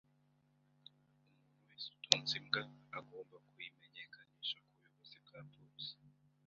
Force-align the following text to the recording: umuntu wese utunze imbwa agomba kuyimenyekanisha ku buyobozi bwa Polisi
umuntu 0.87 1.59
wese 1.65 1.85
utunze 1.97 2.33
imbwa 2.39 2.61
agomba 2.97 3.35
kuyimenyekanisha 3.47 4.57
ku 4.63 4.69
buyobozi 4.75 5.15
bwa 5.23 5.39
Polisi 5.53 5.95